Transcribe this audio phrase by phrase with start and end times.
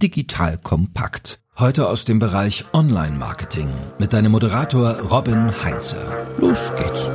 [0.00, 1.40] digital kompakt.
[1.58, 5.98] Heute aus dem Bereich Online-Marketing mit deinem Moderator Robin Heinze.
[6.38, 7.08] Los geht's.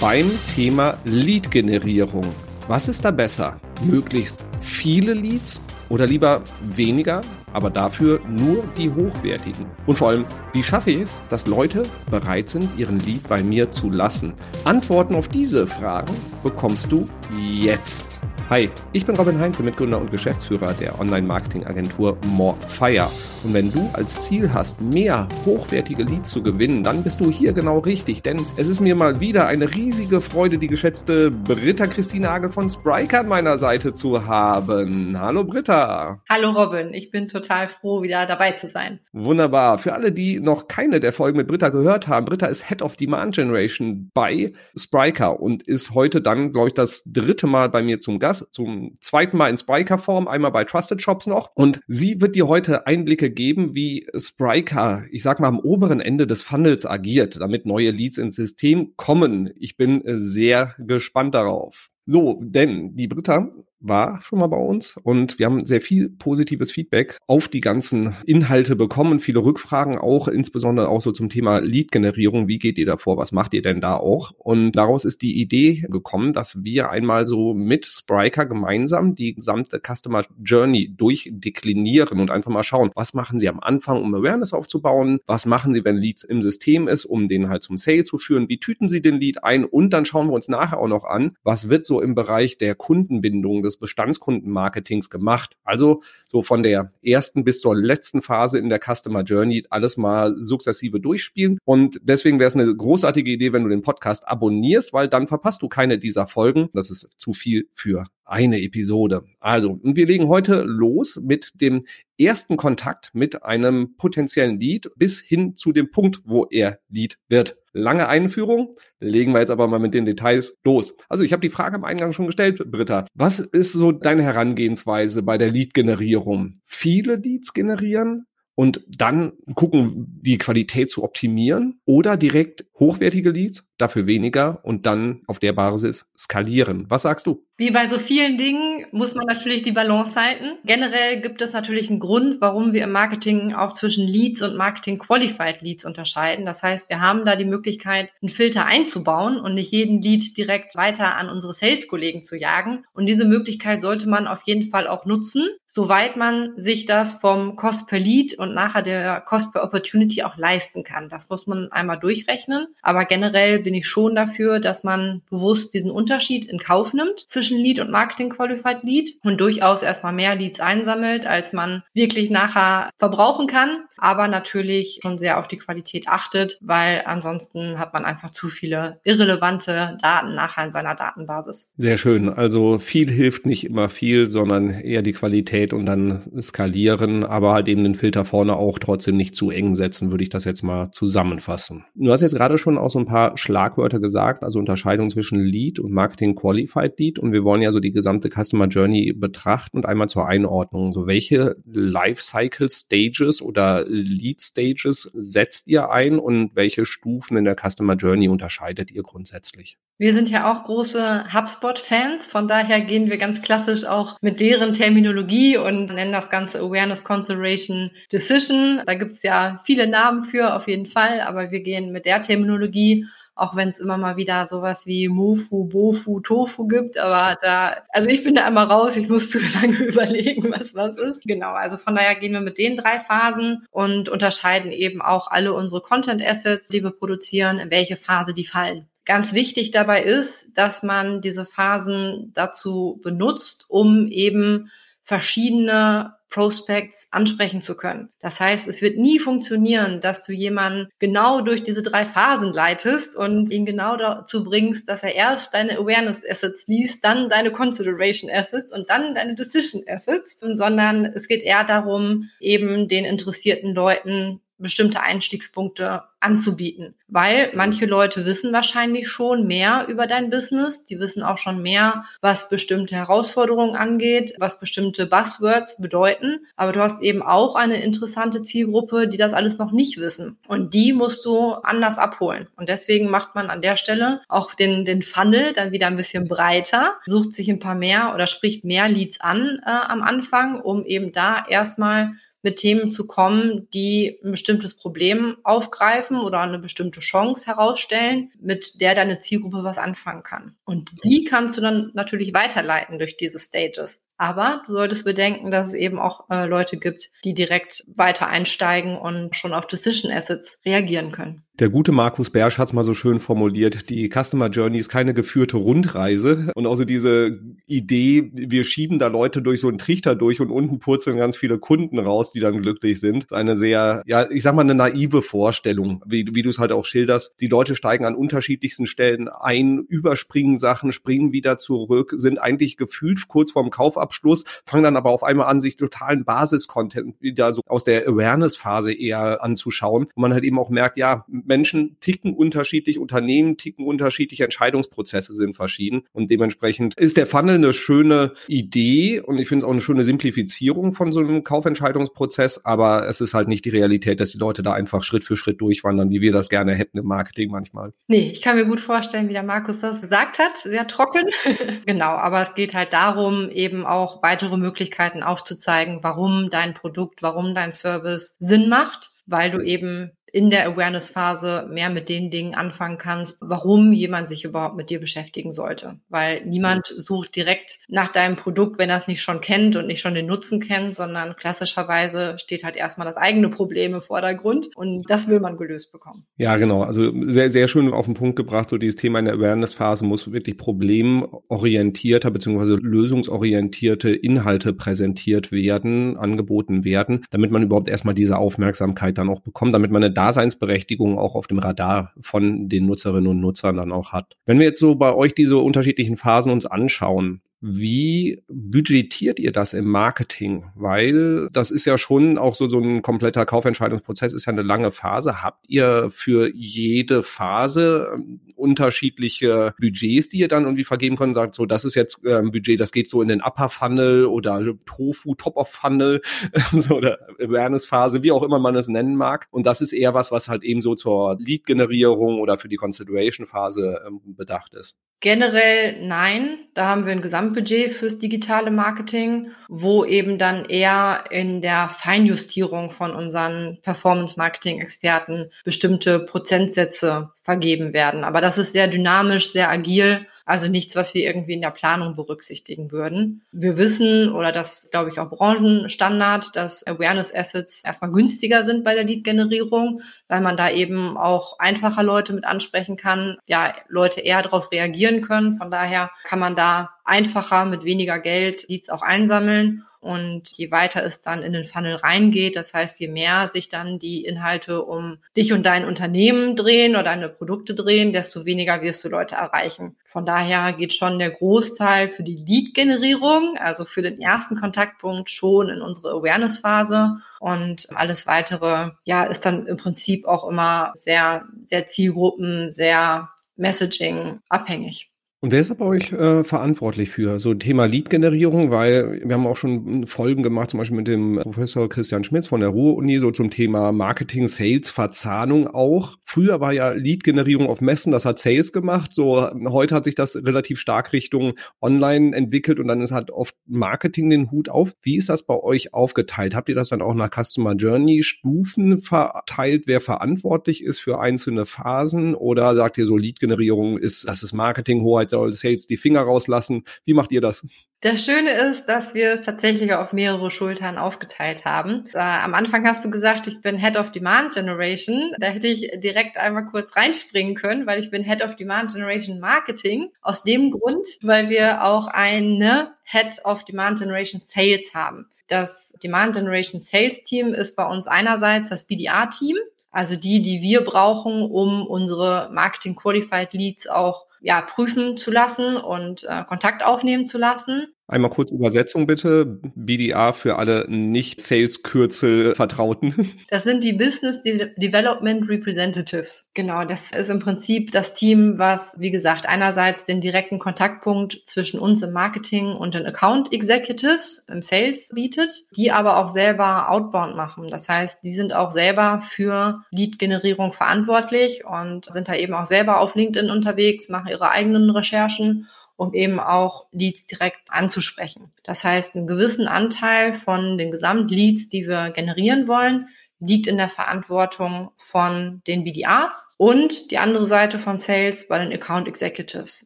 [0.00, 2.26] Beim Thema Lead-Generierung.
[2.68, 3.58] Was ist da besser?
[3.82, 7.22] Möglichst viele Leads oder lieber weniger,
[7.56, 9.64] aber dafür nur die hochwertigen?
[9.86, 13.70] Und vor allem, wie schaffe ich es, dass Leute bereit sind, ihren Lead bei mir
[13.70, 14.34] zu lassen?
[14.64, 18.20] Antworten auf diese Fragen bekommst du jetzt.
[18.48, 23.08] Hi, ich bin Robin Heinze, Mitgründer und Geschäftsführer der Online-Marketing-Agentur Morefire.
[23.42, 27.52] Und wenn du als Ziel hast, mehr hochwertige Leads zu gewinnen, dann bist du hier
[27.52, 28.22] genau richtig.
[28.22, 32.70] Denn es ist mir mal wieder eine riesige Freude, die geschätzte Britta Christine Agel von
[32.70, 35.18] Spriker an meiner Seite zu haben.
[35.20, 36.22] Hallo Britta.
[36.28, 39.00] Hallo Robin, ich bin total froh, wieder dabei zu sein.
[39.12, 39.78] Wunderbar.
[39.78, 42.94] Für alle, die noch keine der Folgen mit Britta gehört haben, Britta ist Head of
[42.94, 48.00] Demand Generation bei Spriker und ist heute dann, glaube ich, das dritte Mal bei mir
[48.00, 51.50] zum Gast zum zweiten Mal in Spriker-Form, einmal bei Trusted Shops noch.
[51.54, 56.26] Und sie wird dir heute Einblicke geben, wie Spriker, ich sag mal, am oberen Ende
[56.26, 59.50] des Funnels agiert, damit neue Leads ins System kommen.
[59.56, 61.90] Ich bin äh, sehr gespannt darauf.
[62.06, 63.50] So, denn die Britta
[63.88, 68.14] war schon mal bei uns und wir haben sehr viel positives Feedback auf die ganzen
[68.26, 72.48] Inhalte bekommen, viele Rückfragen auch, insbesondere auch so zum Thema Lead-Generierung.
[72.48, 73.16] Wie geht ihr da vor?
[73.16, 74.32] Was macht ihr denn da auch?
[74.38, 79.80] Und daraus ist die Idee gekommen, dass wir einmal so mit Spriker gemeinsam die gesamte
[79.80, 85.20] Customer Journey durchdeklinieren und einfach mal schauen, was machen sie am Anfang, um Awareness aufzubauen?
[85.26, 88.48] Was machen sie, wenn Leads im System ist, um den halt zum Sale zu führen?
[88.48, 89.64] Wie tüten sie den Lead ein?
[89.64, 92.74] Und dann schauen wir uns nachher auch noch an, was wird so im Bereich der
[92.74, 95.56] Kundenbindung des Bestandskundenmarketings gemacht.
[95.64, 100.34] Also so von der ersten bis zur letzten Phase in der Customer Journey alles mal
[100.38, 101.58] sukzessive durchspielen.
[101.64, 105.62] Und deswegen wäre es eine großartige Idee, wenn du den Podcast abonnierst, weil dann verpasst
[105.62, 106.68] du keine dieser Folgen.
[106.72, 109.24] Das ist zu viel für eine Episode.
[109.40, 111.84] Also, und wir legen heute los mit dem
[112.18, 117.56] ersten Kontakt mit einem potenziellen Lead bis hin zu dem Punkt, wo er Lead wird.
[117.76, 120.94] Lange Einführung, legen wir jetzt aber mal mit den Details los.
[121.10, 123.04] Also ich habe die Frage am Eingang schon gestellt, Britta.
[123.14, 126.54] Was ist so deine Herangehensweise bei der Lead-Generierung?
[126.64, 128.26] Viele Leads generieren?
[128.58, 135.20] und dann gucken, die Qualität zu optimieren oder direkt hochwertige Leads, dafür weniger und dann
[135.26, 136.86] auf der Basis skalieren.
[136.88, 137.45] Was sagst du?
[137.58, 140.58] Wie bei so vielen Dingen muss man natürlich die Balance halten.
[140.64, 144.98] Generell gibt es natürlich einen Grund, warum wir im Marketing auch zwischen Leads und Marketing
[144.98, 146.44] Qualified Leads unterscheiden.
[146.44, 150.76] Das heißt, wir haben da die Möglichkeit, einen Filter einzubauen und nicht jeden Lead direkt
[150.76, 152.84] weiter an unsere Sales-Kollegen zu jagen.
[152.92, 157.54] Und diese Möglichkeit sollte man auf jeden Fall auch nutzen, soweit man sich das vom
[157.54, 161.10] Cost per Lead und nachher der Cost per Opportunity auch leisten kann.
[161.10, 162.68] Das muss man einmal durchrechnen.
[162.80, 167.45] Aber generell bin ich schon dafür, dass man bewusst diesen Unterschied in Kauf nimmt zwischen
[167.46, 172.30] zwischen Lead und Marketing Qualified Lead und durchaus erstmal mehr Leads einsammelt, als man wirklich
[172.30, 178.04] nachher verbrauchen kann aber natürlich schon sehr auf die Qualität achtet, weil ansonsten hat man
[178.04, 181.66] einfach zu viele irrelevante Daten nachher in seiner Datenbasis.
[181.76, 182.28] Sehr schön.
[182.28, 187.68] Also viel hilft nicht immer viel, sondern eher die Qualität und dann skalieren, aber halt
[187.68, 190.90] eben den Filter vorne auch trotzdem nicht zu eng setzen, würde ich das jetzt mal
[190.90, 191.84] zusammenfassen.
[191.94, 195.78] Du hast jetzt gerade schon auch so ein paar Schlagwörter gesagt, also Unterscheidung zwischen Lead
[195.78, 199.86] und Marketing Qualified Lead und wir wollen ja so die gesamte Customer Journey betrachten und
[199.86, 200.92] einmal zur Einordnung.
[200.92, 207.56] So welche Lifecycle Stages oder Lead Stages setzt ihr ein und welche Stufen in der
[207.56, 209.78] Customer Journey unterscheidet ihr grundsätzlich?
[209.98, 214.74] Wir sind ja auch große HubSpot-Fans, von daher gehen wir ganz klassisch auch mit deren
[214.74, 218.82] Terminologie und nennen das Ganze Awareness Consideration Decision.
[218.84, 223.06] Da gibt's ja viele Namen für auf jeden Fall, aber wir gehen mit der Terminologie
[223.36, 228.08] auch wenn es immer mal wieder sowas wie Mofu, Bofu, Tofu gibt, aber da, also
[228.08, 231.22] ich bin da immer raus, ich muss zu lange überlegen, was was ist.
[231.22, 235.52] Genau, also von daher gehen wir mit den drei Phasen und unterscheiden eben auch alle
[235.52, 238.88] unsere Content Assets, die wir produzieren, in welche Phase die fallen.
[239.04, 244.70] Ganz wichtig dabei ist, dass man diese Phasen dazu benutzt, um eben
[245.04, 248.10] verschiedene Prospects ansprechen zu können.
[248.20, 253.14] Das heißt, es wird nie funktionieren, dass du jemanden genau durch diese drei Phasen leitest
[253.16, 258.30] und ihn genau dazu bringst, dass er erst deine Awareness Assets liest, dann deine Consideration
[258.30, 264.40] Assets und dann deine Decision Assets, sondern es geht eher darum, eben den interessierten Leuten
[264.58, 266.94] bestimmte Einstiegspunkte anzubieten.
[267.08, 270.86] Weil manche Leute wissen wahrscheinlich schon mehr über dein Business.
[270.86, 276.40] Die wissen auch schon mehr, was bestimmte Herausforderungen angeht, was bestimmte Buzzwords bedeuten.
[276.56, 280.38] Aber du hast eben auch eine interessante Zielgruppe, die das alles noch nicht wissen.
[280.48, 282.48] Und die musst du anders abholen.
[282.56, 286.26] Und deswegen macht man an der Stelle auch den, den Funnel dann wieder ein bisschen
[286.26, 290.84] breiter, sucht sich ein paar mehr oder spricht mehr Leads an äh, am Anfang, um
[290.84, 292.14] eben da erstmal
[292.46, 298.80] mit Themen zu kommen, die ein bestimmtes Problem aufgreifen oder eine bestimmte Chance herausstellen, mit
[298.80, 300.54] der deine Zielgruppe was anfangen kann.
[300.64, 304.00] Und die kannst du dann natürlich weiterleiten durch diese Stages.
[304.16, 308.96] Aber du solltest bedenken, dass es eben auch äh, Leute gibt, die direkt weiter einsteigen
[308.96, 311.45] und schon auf Decision Assets reagieren können.
[311.58, 315.14] Der gute Markus Bersch hat es mal so schön formuliert, die Customer Journey ist keine
[315.14, 316.52] geführte Rundreise.
[316.54, 320.80] Und also diese Idee, wir schieben da Leute durch so einen Trichter durch und unten
[320.80, 323.24] purzeln ganz viele Kunden raus, die dann glücklich sind.
[323.24, 326.72] ist eine sehr, ja, ich sag mal, eine naive Vorstellung, wie, wie du es halt
[326.72, 327.32] auch schilderst.
[327.40, 333.28] Die Leute steigen an unterschiedlichsten Stellen ein, überspringen Sachen, springen wieder zurück, sind eigentlich gefühlt
[333.28, 337.84] kurz vorm Kaufabschluss, fangen dann aber auf einmal an, sich totalen Basis-Content wieder so aus
[337.84, 340.02] der Awareness-Phase eher anzuschauen.
[340.14, 345.54] Und man halt eben auch merkt, ja, Menschen ticken unterschiedlich, Unternehmen ticken unterschiedlich, Entscheidungsprozesse sind
[345.54, 349.80] verschieden und dementsprechend ist der Funnel eine schöne Idee und ich finde es auch eine
[349.80, 354.38] schöne Simplifizierung von so einem Kaufentscheidungsprozess, aber es ist halt nicht die Realität, dass die
[354.38, 357.92] Leute da einfach Schritt für Schritt durchwandern, wie wir das gerne hätten im Marketing manchmal.
[358.08, 361.26] Nee, ich kann mir gut vorstellen, wie der Markus das gesagt hat, sehr trocken.
[361.86, 367.54] genau, aber es geht halt darum, eben auch weitere Möglichkeiten aufzuzeigen, warum dein Produkt, warum
[367.54, 372.98] dein Service Sinn macht weil du eben in der Awareness-Phase mehr mit den Dingen anfangen
[372.98, 375.98] kannst, warum jemand sich überhaupt mit dir beschäftigen sollte.
[376.08, 380.00] Weil niemand sucht direkt nach deinem Produkt, wenn er es nicht schon kennt und nicht
[380.00, 385.08] schon den Nutzen kennt, sondern klassischerweise steht halt erstmal das eigene Problem im Vordergrund und
[385.08, 386.26] das will man gelöst bekommen.
[386.36, 386.82] Ja, genau.
[386.82, 388.70] Also sehr, sehr schön auf den Punkt gebracht.
[388.70, 392.76] So dieses Thema in der Awareness-Phase muss wirklich problemorientierter bzw.
[392.80, 399.72] lösungsorientierte Inhalte präsentiert werden, angeboten werden, damit man überhaupt erstmal diese Aufmerksamkeit dann auch bekommt,
[399.72, 404.12] damit man eine Daseinsberechtigung auch auf dem Radar von den Nutzerinnen und Nutzern dann auch
[404.12, 404.36] hat.
[404.44, 409.72] Wenn wir jetzt so bei euch diese unterschiedlichen Phasen uns anschauen, wie budgetiert ihr das
[409.72, 410.66] im Marketing?
[410.74, 414.90] Weil das ist ja schon auch so, so ein kompletter Kaufentscheidungsprozess, ist ja eine lange
[414.90, 415.42] Phase.
[415.42, 421.34] Habt ihr für jede Phase ähm, unterschiedliche Budgets, die ihr dann irgendwie vergeben könnt?
[421.34, 424.62] Sagt so, das ist jetzt ein Budget, das geht so in den Upper Funnel oder
[424.84, 426.20] Tofu Top of Funnel,
[426.72, 429.46] so oder Awareness Phase, wie auch immer man es nennen mag.
[429.50, 433.46] Und das ist eher was, was halt eben so zur Lead-Generierung oder für die Consideration
[433.46, 434.96] Phase ähm, bedacht ist.
[435.20, 436.58] Generell nein.
[436.74, 442.90] Da haben wir ein Gesamtbudget fürs digitale Marketing, wo eben dann eher in der Feinjustierung
[442.90, 448.24] von unseren Performance-Marketing-Experten bestimmte Prozentsätze vergeben werden.
[448.24, 452.14] Aber das ist sehr dynamisch, sehr agil also nichts, was wir irgendwie in der Planung
[452.14, 453.42] berücksichtigen würden.
[453.50, 458.94] Wir wissen, oder das glaube ich auch Branchenstandard, dass Awareness Assets erstmal günstiger sind bei
[458.94, 464.42] der Lead-Generierung, weil man da eben auch einfacher Leute mit ansprechen kann, ja, Leute eher
[464.42, 465.58] darauf reagieren können.
[465.58, 469.84] Von daher kann man da einfacher mit weniger Geld Leads auch einsammeln.
[470.06, 473.98] Und je weiter es dann in den Funnel reingeht, das heißt, je mehr sich dann
[473.98, 479.02] die Inhalte um dich und dein Unternehmen drehen oder deine Produkte drehen, desto weniger wirst
[479.04, 479.96] du Leute erreichen.
[480.04, 485.68] Von daher geht schon der Großteil für die Lead-Generierung, also für den ersten Kontaktpunkt schon
[485.68, 487.16] in unsere Awareness-Phase.
[487.40, 494.40] Und alles weitere, ja, ist dann im Prinzip auch immer sehr, sehr Zielgruppen, sehr Messaging
[494.48, 495.10] abhängig.
[495.42, 498.70] Und wer ist bei euch äh, verantwortlich für so Thema Lead-Generierung?
[498.70, 502.60] Weil wir haben auch schon Folgen gemacht, zum Beispiel mit dem Professor Christian Schmitz von
[502.60, 506.16] der Ruhr-Uni, so zum Thema Marketing, Sales, Verzahnung auch.
[506.24, 509.12] Früher war ja Lead-Generierung auf Messen, das hat Sales gemacht.
[509.12, 513.54] So heute hat sich das relativ stark Richtung Online entwickelt und dann ist halt oft
[513.66, 514.94] Marketing den Hut auf.
[515.02, 516.54] Wie ist das bei euch aufgeteilt?
[516.54, 521.66] Habt ihr das dann auch nach Customer Journey Stufen verteilt, wer verantwortlich ist für einzelne
[521.66, 522.34] Phasen?
[522.34, 526.84] Oder sagt ihr so Lead-Generierung ist, das ist Marketing, Hoheit soll Sales die Finger rauslassen.
[527.04, 527.66] Wie macht ihr das?
[528.02, 532.06] Das Schöne ist, dass wir es tatsächlich auf mehrere Schultern aufgeteilt haben.
[532.12, 535.32] Äh, am Anfang hast du gesagt, ich bin Head of Demand Generation.
[535.40, 539.40] Da hätte ich direkt einmal kurz reinspringen können, weil ich bin Head of Demand Generation
[539.40, 540.12] Marketing.
[540.20, 545.26] Aus dem Grund, weil wir auch eine Head of Demand Generation Sales haben.
[545.48, 549.56] Das Demand Generation Sales Team ist bei uns einerseits das BDA-Team,
[549.90, 555.76] also die, die wir brauchen, um unsere Marketing Qualified Leads auch ja, prüfen zu lassen
[555.76, 557.95] und äh, Kontakt aufnehmen zu lassen.
[558.08, 559.58] Einmal kurz Übersetzung bitte.
[559.74, 563.14] BDA für alle nicht-Sales-Kürzel Vertrauten.
[563.48, 566.44] Das sind die Business De Development Representatives.
[566.54, 571.78] Genau, das ist im Prinzip das Team, was, wie gesagt, einerseits den direkten Kontaktpunkt zwischen
[571.80, 577.36] uns im Marketing und den Account Executives im Sales bietet, die aber auch selber Outbound
[577.36, 577.68] machen.
[577.68, 583.00] Das heißt, die sind auch selber für Lead-Generierung verantwortlich und sind da eben auch selber
[583.00, 588.52] auf LinkedIn unterwegs, machen ihre eigenen Recherchen um eben auch Leads direkt anzusprechen.
[588.62, 593.88] Das heißt, einen gewissen Anteil von den Gesamtleads, die wir generieren wollen, liegt in der
[593.88, 599.84] Verantwortung von den BDAs und die andere Seite von Sales bei den Account Executives.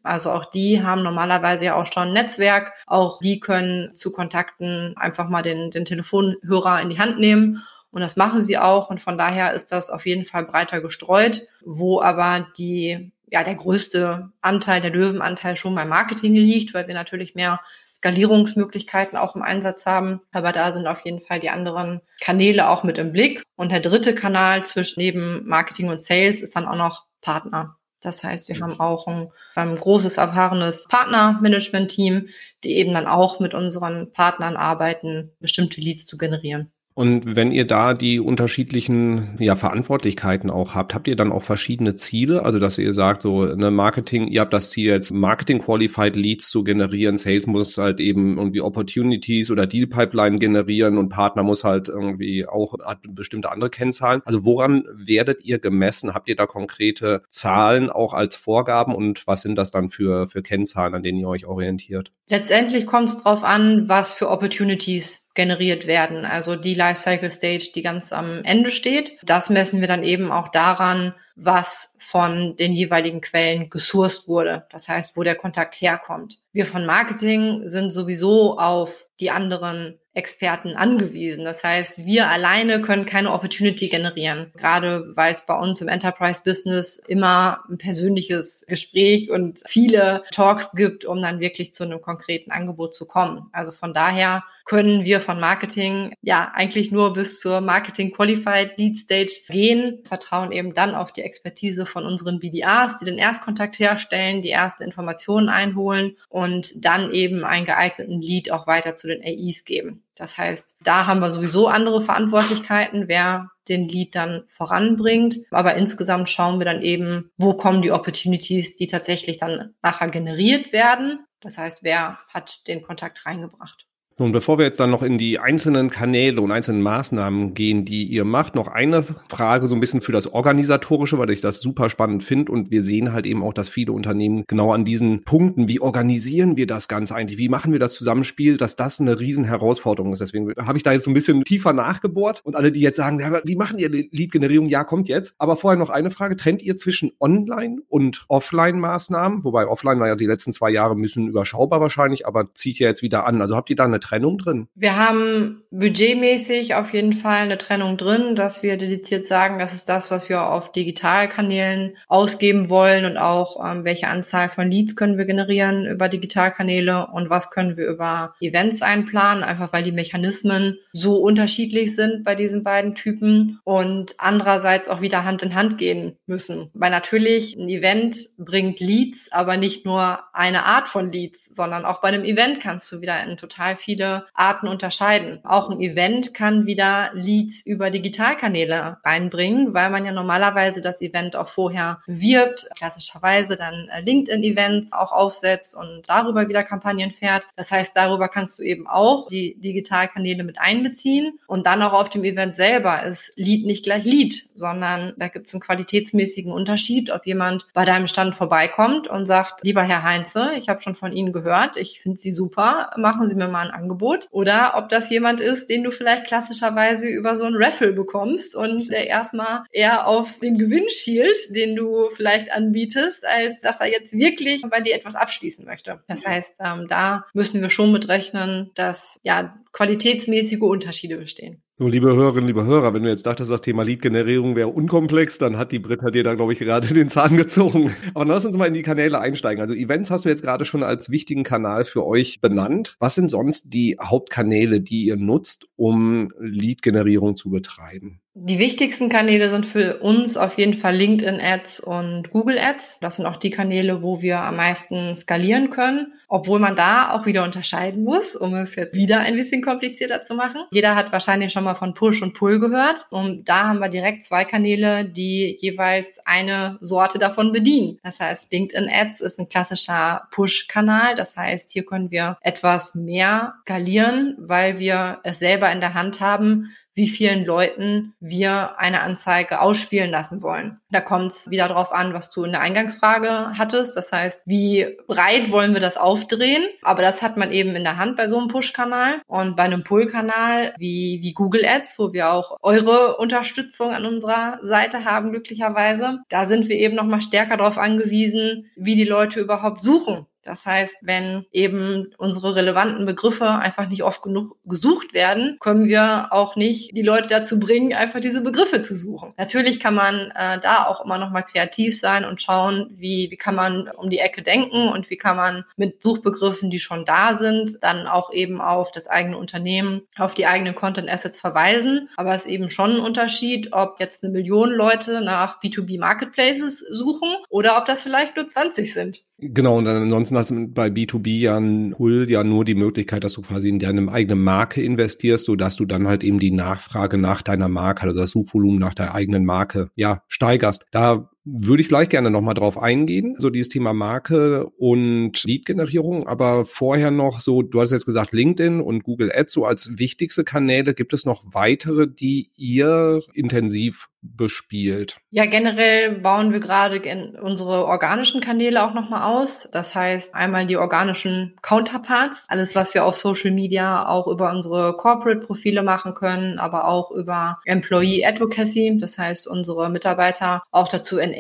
[0.05, 2.73] Also auch die haben normalerweise ja auch schon ein Netzwerk.
[2.87, 7.65] Auch die können zu Kontakten einfach mal den, den Telefonhörer in die Hand nehmen.
[7.91, 8.89] Und das machen sie auch.
[8.89, 13.55] Und von daher ist das auf jeden Fall breiter gestreut, wo aber die ja, der
[13.55, 17.61] größte Anteil, der Löwenanteil schon beim Marketing liegt, weil wir natürlich mehr
[17.95, 20.21] Skalierungsmöglichkeiten auch im Einsatz haben.
[20.33, 23.43] Aber da sind auf jeden Fall die anderen Kanäle auch mit im Blick.
[23.57, 27.77] Und der dritte Kanal zwischen neben Marketing und Sales ist dann auch noch Partner.
[28.01, 32.29] Das heißt, wir haben auch ein, ein großes, erfahrenes Partnermanagement-Team,
[32.65, 36.73] die eben dann auch mit unseren Partnern arbeiten, bestimmte Leads zu generieren.
[36.95, 41.95] Und wenn ihr da die unterschiedlichen ja, Verantwortlichkeiten auch habt, habt ihr dann auch verschiedene
[41.95, 42.45] Ziele?
[42.45, 46.51] Also, dass ihr sagt, so eine Marketing, ihr habt das Ziel jetzt Marketing Qualified Leads
[46.51, 51.63] zu generieren, Sales muss halt eben irgendwie Opportunities oder Deal Pipeline generieren und Partner muss
[51.63, 54.23] halt irgendwie auch hat bestimmte andere Kennzahlen.
[54.25, 56.13] Also, woran werdet ihr gemessen?
[56.13, 60.43] Habt ihr da konkrete Zahlen auch als Vorgaben und was sind das dann für, für
[60.43, 62.11] Kennzahlen, an denen ihr euch orientiert?
[62.29, 66.25] Letztendlich kommt es darauf an, was für Opportunities generiert werden.
[66.25, 69.17] Also die Lifecycle Stage, die ganz am Ende steht.
[69.23, 74.67] Das messen wir dann eben auch daran, was von den jeweiligen Quellen gesourced wurde.
[74.71, 76.39] Das heißt, wo der Kontakt herkommt.
[76.53, 81.45] Wir von Marketing sind sowieso auf die anderen Experten angewiesen.
[81.45, 86.97] Das heißt, wir alleine können keine Opportunity generieren, gerade weil es bei uns im Enterprise-Business
[87.07, 92.95] immer ein persönliches Gespräch und viele Talks gibt, um dann wirklich zu einem konkreten Angebot
[92.95, 93.49] zu kommen.
[93.53, 98.99] Also von daher können wir von Marketing ja eigentlich nur bis zur Marketing Qualified Lead
[98.99, 104.43] Stage gehen, vertrauen eben dann auf die Expertise von unseren BDAs, die den Erstkontakt herstellen,
[104.43, 109.65] die ersten Informationen einholen und dann eben einen geeigneten Lead auch weiter zu den AIs
[109.65, 110.05] geben.
[110.15, 115.39] Das heißt, da haben wir sowieso andere Verantwortlichkeiten, wer den Lead dann voranbringt.
[115.51, 120.73] Aber insgesamt schauen wir dann eben, wo kommen die Opportunities, die tatsächlich dann nachher generiert
[120.73, 121.27] werden.
[121.41, 123.90] Das heißt, wer hat den Kontakt reingebracht.
[124.21, 128.05] Nun, bevor wir jetzt dann noch in die einzelnen Kanäle und einzelnen Maßnahmen gehen, die
[128.05, 131.89] ihr macht, noch eine Frage so ein bisschen für das Organisatorische, weil ich das super
[131.89, 135.69] spannend finde und wir sehen halt eben auch, dass viele Unternehmen genau an diesen Punkten,
[135.69, 139.47] wie organisieren wir das Ganze eigentlich, wie machen wir das Zusammenspiel, dass das eine riesen
[139.47, 140.19] Herausforderung ist.
[140.19, 143.19] Deswegen habe ich da jetzt so ein bisschen tiefer nachgebohrt und alle, die jetzt sagen,
[143.45, 144.69] wie machen ihr Lead-Generierung?
[144.69, 145.33] Ja, kommt jetzt.
[145.39, 146.37] Aber vorher noch eine Frage.
[146.37, 149.45] Trennt ihr zwischen Online- und Offline-Maßnahmen?
[149.45, 153.01] Wobei Offline war ja die letzten zwei Jahre bisschen überschaubar wahrscheinlich, aber zieht ja jetzt
[153.01, 153.41] wieder an.
[153.41, 154.67] Also habt ihr da eine Trennung drin?
[154.75, 159.89] Wir haben budgetmäßig auf jeden Fall eine Trennung drin, dass wir dediziert sagen, das ist
[159.89, 165.17] das, was wir auf Digitalkanälen ausgeben wollen und auch ähm, welche Anzahl von Leads können
[165.17, 170.79] wir generieren über Digitalkanäle und was können wir über Events einplanen, einfach weil die Mechanismen
[170.93, 176.17] so unterschiedlich sind bei diesen beiden Typen und andererseits auch wieder Hand in Hand gehen
[176.27, 176.71] müssen.
[176.75, 182.01] Weil natürlich ein Event bringt Leads, aber nicht nur eine Art von Leads, sondern auch
[182.01, 184.00] bei einem Event kannst du wieder in total viele
[184.35, 185.41] Arten unterscheiden.
[185.45, 191.37] Auch ein Event kann wieder Leads über Digitalkanäle reinbringen, weil man ja normalerweise das Event
[191.37, 197.47] auch vorher wirbt, klassischerweise dann äh, LinkedIn-Events auch aufsetzt und darüber wieder Kampagnen fährt.
[197.57, 202.11] Das heißt, darüber kannst du eben auch die Digitalkanäle mit einbeziehen und dann auch auf
[202.11, 207.11] dem Event selber ist Lead nicht gleich Lead, sondern da gibt es einen qualitätsmäßigen Unterschied,
[207.11, 211.13] ob jemand bei deinem Stand vorbeikommt und sagt, lieber Herr Heinze, ich habe schon von
[211.13, 213.90] Ihnen gehört, gehört, ich finde sie super, machen Sie mir mal ein Angebot.
[214.31, 218.91] Oder ob das jemand ist, den du vielleicht klassischerweise über so ein Raffle bekommst und
[218.91, 224.13] der erstmal eher auf den Gewinn schielt, den du vielleicht anbietest, als dass er jetzt
[224.13, 226.03] wirklich bei dir etwas abschließen möchte.
[226.09, 231.63] Das heißt, ähm, da müssen wir schon mitrechnen, dass ja qualitätsmäßige Unterschiede bestehen.
[231.81, 235.57] So, liebe Hörerinnen, liebe Hörer, wenn du jetzt dachtest, das Thema Lead-Generierung wäre unkomplex, dann
[235.57, 237.97] hat die Britta dir da, glaube ich, gerade den Zahn gezogen.
[238.13, 239.63] Aber lass uns mal in die Kanäle einsteigen.
[239.63, 242.97] Also Events hast du jetzt gerade schon als wichtigen Kanal für euch benannt.
[242.99, 248.21] Was sind sonst die Hauptkanäle, die ihr nutzt, um Lead-Generierung zu betreiben?
[248.35, 252.99] Die wichtigsten Kanäle sind für uns auf jeden Fall LinkedIn Ads und Google Ads.
[253.01, 257.27] Das sind auch die Kanäle, wo wir am meisten skalieren können, obwohl man da auch
[257.27, 260.63] wieder unterscheiden muss, um es jetzt wieder ein bisschen komplizierter zu machen.
[260.71, 264.25] Jeder hat wahrscheinlich schon mal von Push und Pull gehört und da haben wir direkt
[264.25, 267.99] zwei Kanäle, die jeweils eine Sorte davon bedienen.
[268.05, 271.17] Das heißt, LinkedIn Ads ist ein klassischer Push-Kanal.
[271.17, 276.21] Das heißt, hier können wir etwas mehr skalieren, weil wir es selber in der Hand
[276.21, 280.81] haben, wie vielen Leuten wir eine Anzeige ausspielen lassen wollen.
[280.91, 283.97] Da kommt es wieder darauf an, was du in der Eingangsfrage hattest.
[283.97, 286.67] Das heißt, wie breit wollen wir das aufdrehen?
[286.83, 289.23] Aber das hat man eben in der Hand bei so einem Push-Kanal.
[289.27, 294.59] Und bei einem Pull-Kanal wie, wie Google Ads, wo wir auch eure Unterstützung an unserer
[294.63, 299.83] Seite haben, glücklicherweise, da sind wir eben nochmal stärker darauf angewiesen, wie die Leute überhaupt
[299.83, 300.27] suchen.
[300.43, 306.29] Das heißt, wenn eben unsere relevanten Begriffe einfach nicht oft genug gesucht werden, können wir
[306.31, 309.35] auch nicht die Leute dazu bringen, einfach diese Begriffe zu suchen.
[309.37, 313.37] Natürlich kann man äh, da auch immer noch mal kreativ sein und schauen, wie, wie
[313.37, 317.37] kann man um die Ecke denken und wie kann man mit Suchbegriffen, die schon da
[317.37, 322.09] sind, dann auch eben auf das eigene Unternehmen, auf die eigenen Content Assets verweisen.
[322.17, 326.79] Aber es ist eben schon ein Unterschied, ob jetzt eine Million Leute nach B2B Marketplaces
[326.79, 329.23] suchen oder ob das vielleicht nur 20 sind.
[329.43, 331.59] Genau, und dann ansonsten hast du bei B2B ja
[331.99, 335.77] Hull ja nur die Möglichkeit, dass du quasi in deine eigene Marke investierst, so dass
[335.77, 339.47] du dann halt eben die Nachfrage nach deiner Marke, also das Suchvolumen nach der eigenen
[339.47, 340.87] Marke, ja, steigerst.
[340.91, 346.65] Da würde ich gleich gerne nochmal drauf eingehen, so dieses Thema Marke und Lead-Generierung, aber
[346.65, 350.95] vorher noch so, du hast jetzt gesagt LinkedIn und Google Ads so als wichtigste Kanäle.
[350.95, 355.17] Gibt es noch weitere, die ihr intensiv bespielt?
[355.31, 357.01] Ja, generell bauen wir gerade
[357.41, 359.67] unsere organischen Kanäle auch nochmal aus.
[359.73, 364.95] Das heißt, einmal die organischen Counterparts, alles, was wir auf Social Media auch über unsere
[364.97, 368.99] Corporate-Profile machen können, aber auch über Employee Advocacy.
[369.01, 371.40] Das heißt, unsere Mitarbeiter auch dazu enablen,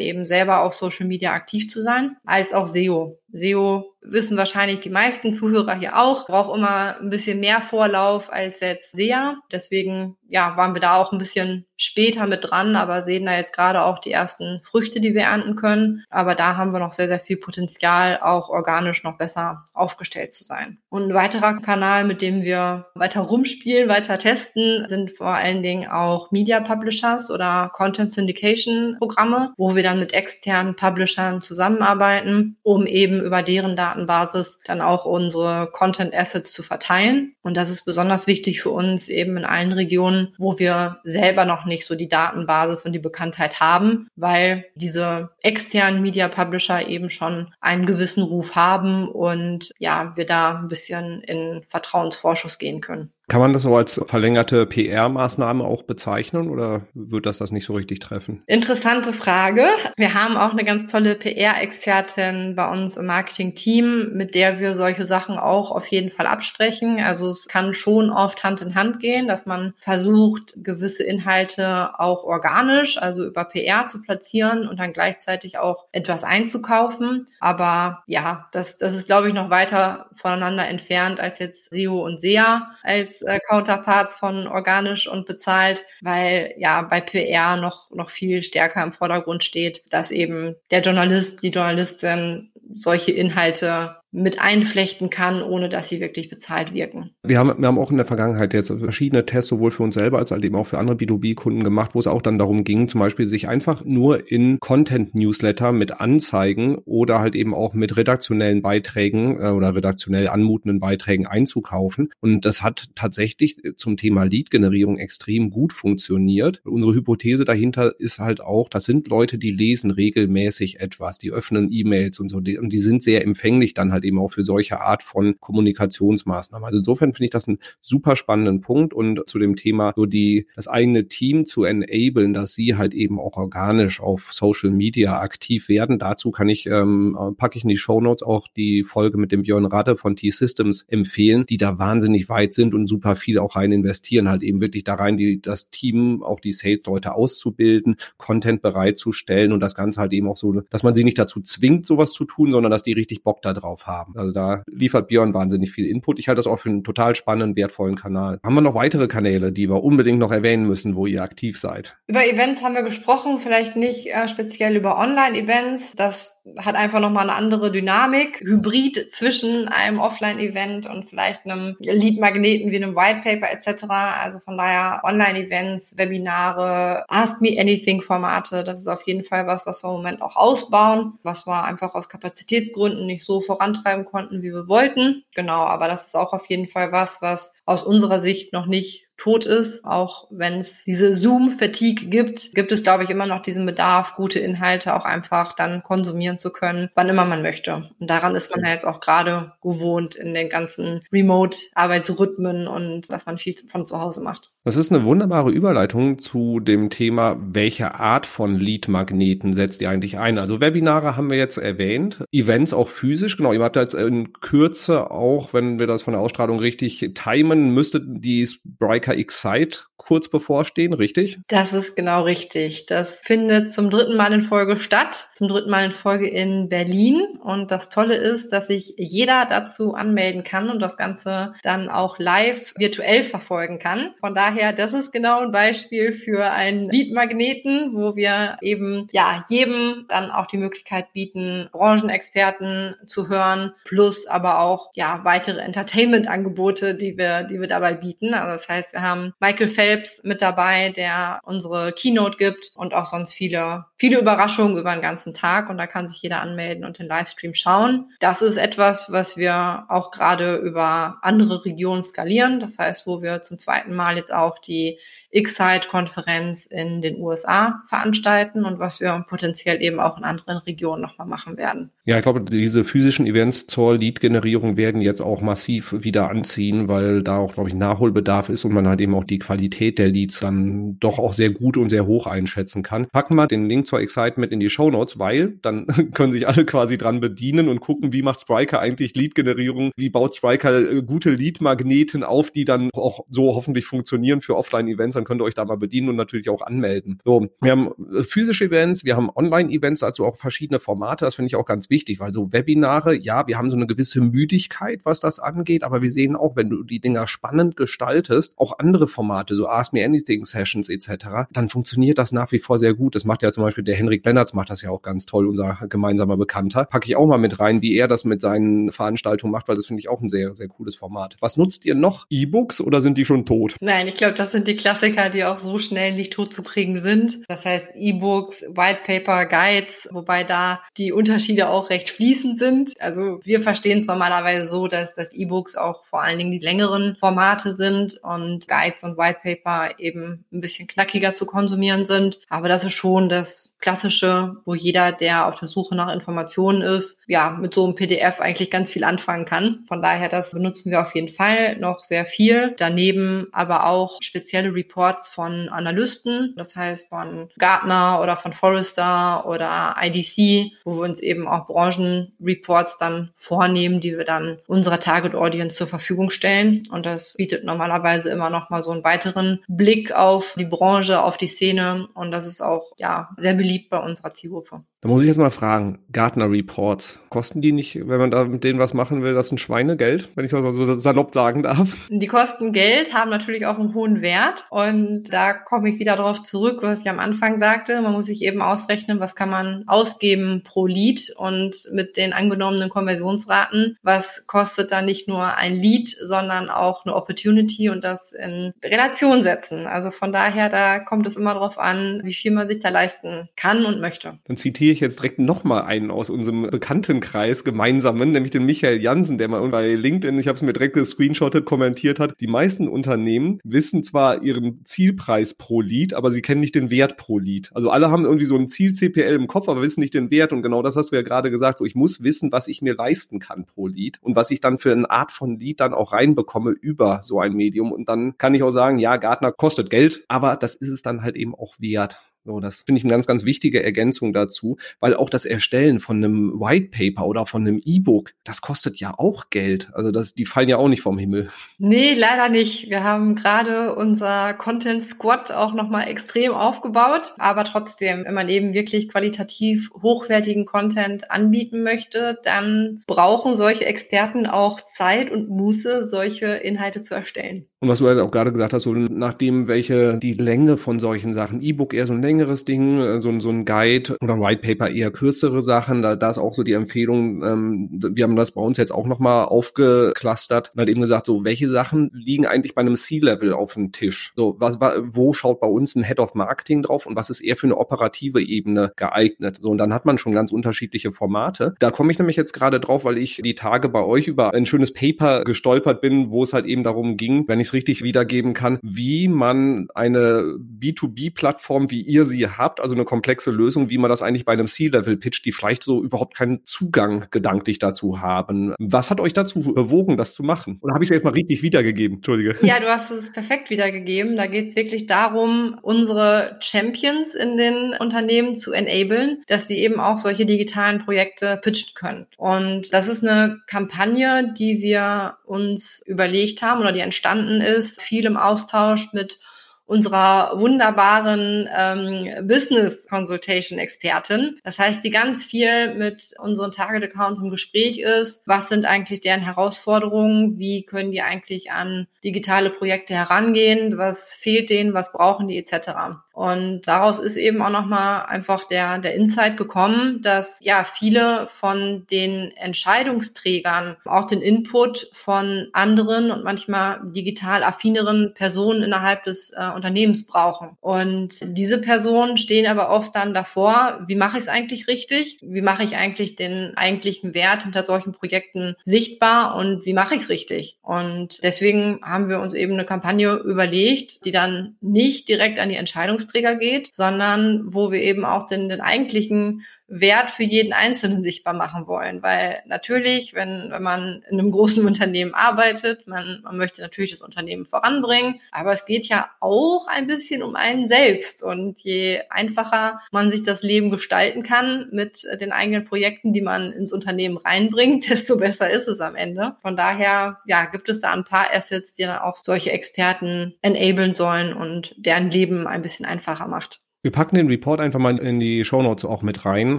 [0.00, 3.18] eben selber auf Social Media aktiv zu sein, als auch SEO.
[3.32, 8.60] SEO wissen wahrscheinlich die meisten Zuhörer hier auch, braucht immer ein bisschen mehr Vorlauf als
[8.60, 9.36] jetzt SEA.
[9.50, 13.54] Deswegen ja, waren wir da auch ein bisschen später mit dran, aber sehen da jetzt
[13.54, 16.04] gerade auch die ersten Früchte, die wir ernten können.
[16.10, 20.42] Aber da haben wir noch sehr, sehr viel Potenzial, auch organisch noch besser aufgestellt zu
[20.44, 20.78] sein.
[20.88, 25.88] Und ein weiterer Kanal, mit dem wir weiter rumspielen, weiter testen, sind vor allen Dingen
[25.88, 32.86] auch Media Publishers oder Content Syndication Programme, wo wir dann mit externen Publishern zusammenarbeiten, um
[32.86, 37.34] eben über deren Datenbasis dann auch unsere Content Assets zu verteilen.
[37.42, 41.66] Und das ist besonders wichtig für uns eben in allen Regionen, wo wir selber noch
[41.66, 47.52] nicht so die Datenbasis und die Bekanntheit haben, weil diese externen Media Publisher eben schon
[47.60, 53.12] einen gewissen Ruf haben und ja, wir da ein bisschen in Vertrauensvorschuss gehen können.
[53.28, 57.74] Kann man das so als verlängerte PR-Maßnahme auch bezeichnen oder wird das das nicht so
[57.74, 58.44] richtig treffen?
[58.46, 59.66] Interessante Frage.
[59.96, 65.06] Wir haben auch eine ganz tolle PR-Expertin bei uns im Marketing-Team, mit der wir solche
[65.06, 67.00] Sachen auch auf jeden Fall absprechen.
[67.00, 72.22] Also es kann schon oft Hand in Hand gehen, dass man versucht, gewisse Inhalte auch
[72.22, 77.26] organisch, also über PR zu platzieren und dann gleichzeitig auch etwas einzukaufen.
[77.40, 82.20] Aber ja, das, das ist, glaube ich, noch weiter voneinander entfernt als jetzt SEO und
[82.20, 88.42] SEA als äh, Counterparts von organisch und bezahlt, weil ja bei PR noch, noch viel
[88.42, 95.42] stärker im Vordergrund steht, dass eben der Journalist, die Journalistin solche Inhalte mit einflechten kann,
[95.42, 97.10] ohne dass sie wirklich bezahlt wirken.
[97.22, 100.18] Wir haben, wir haben auch in der Vergangenheit jetzt verschiedene Tests, sowohl für uns selber
[100.18, 103.00] als halt eben auch für andere B2B-Kunden gemacht, wo es auch dann darum ging, zum
[103.00, 109.38] Beispiel sich einfach nur in Content-Newsletter mit Anzeigen oder halt eben auch mit redaktionellen Beiträgen
[109.38, 112.08] äh, oder redaktionell anmutenden Beiträgen einzukaufen.
[112.20, 116.62] Und das hat tatsächlich zum Thema Lead-Generierung extrem gut funktioniert.
[116.64, 121.70] Unsere Hypothese dahinter ist halt auch, das sind Leute, die lesen regelmäßig etwas, die öffnen
[121.70, 124.80] E-Mails und so, die, und die sind sehr empfänglich dann halt eben auch für solche
[124.80, 126.64] Art von Kommunikationsmaßnahmen.
[126.64, 130.46] Also insofern finde ich das einen super spannenden Punkt und zu dem Thema so die,
[130.56, 135.68] das eigene Team zu enablen, dass sie halt eben auch organisch auf Social Media aktiv
[135.68, 135.98] werden.
[135.98, 139.42] Dazu kann ich, ähm, packe ich in die Show Notes auch die Folge mit dem
[139.42, 143.72] Björn Radde von T-Systems empfehlen, die da wahnsinnig weit sind und super viel auch rein
[143.72, 149.52] investieren, halt eben wirklich da rein, die, das Team, auch die Sales-Leute auszubilden, Content bereitzustellen
[149.52, 152.24] und das Ganze halt eben auch so, dass man sie nicht dazu zwingt, sowas zu
[152.24, 154.14] tun, sondern dass die richtig Bock da haben haben.
[154.16, 156.18] Also da liefert Björn wahnsinnig viel Input.
[156.18, 158.38] Ich halte das auch für einen total spannenden, wertvollen Kanal.
[158.44, 161.96] Haben wir noch weitere Kanäle, die wir unbedingt noch erwähnen müssen, wo ihr aktiv seid?
[162.06, 165.92] Über Events haben wir gesprochen, vielleicht nicht äh, speziell über Online-Events.
[165.96, 172.70] Das hat einfach nochmal eine andere Dynamik, Hybrid zwischen einem Offline-Event und vielleicht einem Lead-Magneten
[172.70, 173.84] wie einem White Paper etc.
[173.88, 179.82] Also von daher Online-Events, Webinare, Ask Me Anything-Formate, das ist auf jeden Fall was, was
[179.82, 184.52] wir im Moment auch ausbauen, was wir einfach aus Kapazitätsgründen nicht so vorantreiben konnten, wie
[184.52, 185.24] wir wollten.
[185.34, 189.05] Genau, aber das ist auch auf jeden Fall was, was aus unserer Sicht noch nicht
[189.16, 189.84] tot ist.
[189.84, 194.38] Auch wenn es diese Zoom-Fatigue gibt, gibt es, glaube ich, immer noch diesen Bedarf, gute
[194.38, 197.90] Inhalte auch einfach dann konsumieren zu können, wann immer man möchte.
[197.98, 203.26] Und daran ist man ja jetzt auch gerade gewohnt in den ganzen Remote-Arbeitsrhythmen und dass
[203.26, 204.52] man viel von zu Hause macht.
[204.66, 210.18] Das ist eine wunderbare Überleitung zu dem Thema, welche Art von Lead-Magneten setzt ihr eigentlich
[210.18, 210.38] ein?
[210.38, 215.12] Also Webinare haben wir jetzt erwähnt, Events auch physisch, genau, ihr habt jetzt in Kürze
[215.12, 220.92] auch, wenn wir das von der Ausstrahlung richtig timen, müsstet die Spriker Excite kurz bevorstehen,
[220.92, 221.38] richtig?
[221.48, 222.86] Das ist genau richtig.
[222.86, 227.38] Das findet zum dritten Mal in Folge statt, zum dritten Mal in Folge in Berlin.
[227.42, 232.18] Und das Tolle ist, dass sich jeder dazu anmelden kann und das Ganze dann auch
[232.18, 234.14] live virtuell verfolgen kann.
[234.20, 240.06] Von daher, das ist genau ein Beispiel für einen Lead-Magneten, wo wir eben ja jedem
[240.08, 247.18] dann auch die Möglichkeit bieten, Branchenexperten zu hören, plus aber auch ja weitere Entertainment-Angebote, die
[247.18, 248.34] wir, die wir dabei bieten.
[248.34, 252.94] Also das heißt, wir haben Michael Phelps Phelps mit dabei, der unsere Keynote gibt und
[252.94, 256.84] auch sonst viele, viele Überraschungen über den ganzen Tag und da kann sich jeder anmelden
[256.84, 258.10] und den Livestream schauen.
[258.20, 262.60] Das ist etwas, was wir auch gerade über andere Regionen skalieren.
[262.60, 264.98] Das heißt, wo wir zum zweiten Mal jetzt auch die
[265.36, 271.26] Excite-Konferenz in den USA veranstalten und was wir potenziell eben auch in anderen Regionen nochmal
[271.26, 271.90] machen werden.
[272.06, 277.22] Ja, ich glaube, diese physischen Events zur Lead-Generierung werden jetzt auch massiv wieder anziehen, weil
[277.22, 280.40] da auch, glaube ich, Nachholbedarf ist und man halt eben auch die Qualität der Leads
[280.40, 283.08] dann doch auch sehr gut und sehr hoch einschätzen kann.
[283.08, 286.48] Packen wir den Link zur Excite mit in die Show Notes, weil dann können sich
[286.48, 291.02] alle quasi dran bedienen und gucken, wie macht Spriker eigentlich Lead-Generierung, wie baut Spriker äh,
[291.02, 295.64] gute Lead-Magneten auf, die dann auch so hoffentlich funktionieren für Offline-Events könnt ihr euch da
[295.64, 297.18] mal bedienen und natürlich auch anmelden.
[297.24, 301.24] So, wir haben äh, physische Events, wir haben Online-Events, also auch verschiedene Formate.
[301.24, 304.20] Das finde ich auch ganz wichtig, weil so Webinare, ja, wir haben so eine gewisse
[304.20, 308.78] Müdigkeit, was das angeht, aber wir sehen auch, wenn du die Dinger spannend gestaltest, auch
[308.78, 312.94] andere Formate, so Ask Me Anything Sessions etc., dann funktioniert das nach wie vor sehr
[312.94, 313.14] gut.
[313.14, 315.78] Das macht ja zum Beispiel der Henrik Lennertz macht das ja auch ganz toll, unser
[315.88, 316.84] gemeinsamer Bekannter.
[316.84, 319.86] Packe ich auch mal mit rein, wie er das mit seinen Veranstaltungen macht, weil das
[319.86, 321.36] finde ich auch ein sehr, sehr cooles Format.
[321.40, 322.26] Was nutzt ihr noch?
[322.30, 323.76] E-Books oder sind die schon tot?
[323.80, 326.62] Nein, ich glaube, das sind die Klassiker Klassiker, die auch so schnell nicht tot zu
[326.62, 327.38] kriegen sind.
[327.48, 332.92] Das heißt E-Books, White Paper, Guides, wobei da die Unterschiede auch recht fließend sind.
[333.00, 337.16] Also wir verstehen es normalerweise so, dass das E-Books auch vor allen Dingen die längeren
[337.18, 342.38] Formate sind und Guides und White Paper eben ein bisschen knackiger zu konsumieren sind.
[342.48, 347.18] Aber das ist schon das klassische, wo jeder, der auf der Suche nach Informationen ist,
[347.26, 349.84] ja, mit so einem PDF eigentlich ganz viel anfangen kann.
[349.86, 352.74] Von daher, das benutzen wir auf jeden Fall noch sehr viel.
[352.78, 354.95] Daneben aber auch spezielle Reports
[355.28, 361.46] von Analysten, das heißt von Gartner oder von Forrester oder IDC, wo wir uns eben
[361.46, 366.82] auch Branchenreports dann vornehmen, die wir dann unserer Target Audience zur Verfügung stellen.
[366.90, 371.36] Und das bietet normalerweise immer noch mal so einen weiteren Blick auf die Branche, auf
[371.36, 372.08] die Szene.
[372.14, 374.82] Und das ist auch, ja, sehr beliebt bei unserer Zielgruppe.
[375.06, 378.64] Da muss ich jetzt mal fragen, Gartner Reports, kosten die nicht, wenn man da mit
[378.64, 382.08] denen was machen will, das ein Schweinegeld, wenn ich das mal so salopp sagen darf?
[382.10, 386.42] Die kosten Geld, haben natürlich auch einen hohen Wert und da komme ich wieder darauf
[386.42, 388.02] zurück, was ich am Anfang sagte.
[388.02, 392.88] Man muss sich eben ausrechnen, was kann man ausgeben pro Lead und mit den angenommenen
[392.88, 398.72] Konversionsraten, was kostet da nicht nur ein Lead, sondern auch eine Opportunity und das in
[398.82, 399.86] Relation setzen.
[399.86, 403.48] Also von daher, da kommt es immer darauf an, wie viel man sich da leisten
[403.54, 404.40] kann und möchte.
[404.46, 409.38] Dann zitiere ich jetzt direkt nochmal einen aus unserem Bekanntenkreis gemeinsamen, nämlich den Michael Jansen,
[409.38, 412.40] der mal bei LinkedIn, ich habe es mir direkt gescreenshottet, kommentiert hat.
[412.40, 417.16] Die meisten Unternehmen wissen zwar ihren Zielpreis pro Lead, aber sie kennen nicht den Wert
[417.16, 417.70] pro Lead.
[417.74, 420.52] Also alle haben irgendwie so ein Ziel CPL im Kopf, aber wissen nicht den Wert.
[420.52, 421.78] Und genau das hast du ja gerade gesagt.
[421.78, 424.78] So, ich muss wissen, was ich mir leisten kann pro Lead und was ich dann
[424.78, 427.92] für eine Art von Lead dann auch reinbekomme über so ein Medium.
[427.92, 431.22] Und dann kann ich auch sagen, ja, Gartner kostet Geld, aber das ist es dann
[431.22, 432.18] halt eben auch wert.
[432.46, 436.18] So, das finde ich eine ganz, ganz wichtige Ergänzung dazu, weil auch das Erstellen von
[436.18, 439.88] einem White Paper oder von einem E-Book, das kostet ja auch Geld.
[439.94, 441.48] Also das, die fallen ja auch nicht vom Himmel.
[441.78, 442.88] Nee, leider nicht.
[442.88, 447.34] Wir haben gerade unser Content Squad auch nochmal extrem aufgebaut.
[447.36, 454.46] Aber trotzdem, wenn man eben wirklich qualitativ hochwertigen Content anbieten möchte, dann brauchen solche Experten
[454.46, 457.66] auch Zeit und Muße, solche Inhalte zu erstellen.
[457.80, 461.34] Und was du halt auch gerade gesagt hast, so nachdem welche die Länge von solchen
[461.34, 464.90] Sachen, E-Book eher so ein längeres Ding, äh, so, so ein Guide oder White Paper
[464.90, 468.62] eher kürzere Sachen, da, da ist auch so die Empfehlung, ähm, wir haben das bei
[468.62, 472.80] uns jetzt auch nochmal aufgeclustert und hat eben gesagt, so welche Sachen liegen eigentlich bei
[472.80, 474.32] einem C-Level auf dem Tisch?
[474.36, 477.56] So, was, wo schaut bei uns ein Head of Marketing drauf und was ist eher
[477.56, 479.58] für eine operative Ebene geeignet?
[479.60, 481.74] So, und dann hat man schon ganz unterschiedliche Formate.
[481.78, 484.64] Da komme ich nämlich jetzt gerade drauf, weil ich die Tage bei euch über ein
[484.64, 488.54] schönes Paper gestolpert bin, wo es halt eben darum ging, wenn ich es richtig wiedergeben
[488.54, 494.10] kann, wie man eine B2B-Plattform, wie ihr sie habt, also eine komplexe Lösung, wie man
[494.10, 498.74] das eigentlich bei einem C-Level pitcht, die vielleicht so überhaupt keinen Zugang gedanklich dazu haben.
[498.78, 500.78] Was hat euch dazu bewogen, das zu machen?
[500.82, 502.18] Oder habe ich es jetzt mal richtig wiedergegeben?
[502.18, 502.56] Entschuldige.
[502.62, 504.36] Ja, du hast es perfekt wiedergegeben.
[504.36, 510.00] Da geht es wirklich darum, unsere Champions in den Unternehmen zu enablen, dass sie eben
[510.00, 512.26] auch solche digitalen Projekte pitchen können.
[512.36, 518.24] Und das ist eine Kampagne, die wir uns überlegt haben oder die entstanden ist, viel
[518.26, 519.38] im Austausch mit
[519.86, 524.58] unserer wunderbaren ähm, Business Consultation Expertin.
[524.64, 528.42] Das heißt, die ganz viel mit unseren Target Accounts im Gespräch ist.
[528.46, 530.58] Was sind eigentlich deren Herausforderungen?
[530.58, 533.96] Wie können die eigentlich an digitale Projekte herangehen?
[533.96, 534.92] Was fehlt denen?
[534.92, 536.18] Was brauchen die etc.
[536.36, 542.06] Und daraus ist eben auch nochmal einfach der, der Insight gekommen, dass ja viele von
[542.10, 549.70] den Entscheidungsträgern auch den Input von anderen und manchmal digital affineren Personen innerhalb des äh,
[549.74, 550.76] Unternehmens brauchen.
[550.82, 555.38] Und diese Personen stehen aber oft dann davor, wie mache ich es eigentlich richtig?
[555.40, 560.24] Wie mache ich eigentlich den eigentlichen Wert hinter solchen Projekten sichtbar und wie mache ich
[560.24, 560.76] es richtig?
[560.82, 565.76] Und deswegen haben wir uns eben eine Kampagne überlegt, die dann nicht direkt an die
[565.76, 571.22] Entscheidungsträger Leistungsträger geht, sondern wo wir eben auch den, den eigentlichen Wert für jeden Einzelnen
[571.22, 572.22] sichtbar machen wollen.
[572.22, 577.22] Weil natürlich, wenn, wenn man in einem großen Unternehmen arbeitet, man, man möchte natürlich das
[577.22, 581.42] Unternehmen voranbringen, aber es geht ja auch ein bisschen um einen selbst.
[581.42, 586.72] Und je einfacher man sich das Leben gestalten kann mit den eigenen Projekten, die man
[586.72, 589.56] ins Unternehmen reinbringt, desto besser ist es am Ende.
[589.62, 594.14] Von daher, ja, gibt es da ein paar Assets, die dann auch solche Experten enablen
[594.14, 596.80] sollen und deren Leben ein bisschen einfacher macht.
[597.02, 599.78] Wir packen den Report einfach mal in die Shownotes auch mit rein.